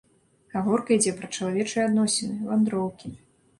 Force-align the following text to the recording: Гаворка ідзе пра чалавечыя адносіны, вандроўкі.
Гаворка 0.53 0.89
ідзе 0.95 1.13
пра 1.19 1.29
чалавечыя 1.37 1.85
адносіны, 1.91 2.41
вандроўкі. 2.49 3.17